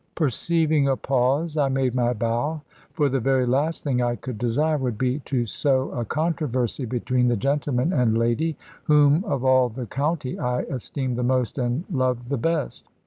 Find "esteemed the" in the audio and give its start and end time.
10.61-11.23